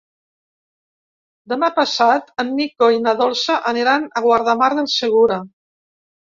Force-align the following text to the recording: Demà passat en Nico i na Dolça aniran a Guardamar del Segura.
Demà 1.53 1.69
passat 1.75 2.33
en 2.45 2.51
Nico 2.61 2.89
i 2.97 3.03
na 3.05 3.15
Dolça 3.21 3.61
aniran 3.75 4.11
a 4.17 4.27
Guardamar 4.29 4.73
del 4.83 4.93
Segura. 4.99 5.43